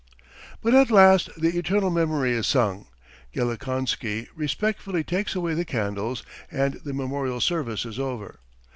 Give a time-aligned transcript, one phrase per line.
[0.63, 2.87] But at last the "Eternal Memory" is sung.
[3.35, 8.39] Gelikonsky respectfully takes away the candles, and the memorial service is over.